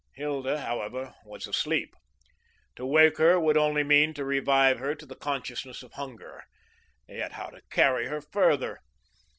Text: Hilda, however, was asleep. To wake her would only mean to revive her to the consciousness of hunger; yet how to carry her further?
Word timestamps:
Hilda, 0.15 0.61
however, 0.61 1.13
was 1.23 1.45
asleep. 1.45 1.95
To 2.75 2.87
wake 2.87 3.19
her 3.19 3.39
would 3.39 3.55
only 3.55 3.83
mean 3.83 4.15
to 4.15 4.25
revive 4.25 4.79
her 4.79 4.95
to 4.95 5.05
the 5.05 5.15
consciousness 5.15 5.83
of 5.83 5.93
hunger; 5.93 6.41
yet 7.07 7.33
how 7.33 7.49
to 7.49 7.61
carry 7.69 8.07
her 8.07 8.19
further? 8.19 8.79